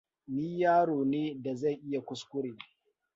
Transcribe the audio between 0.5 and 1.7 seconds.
yaro ne da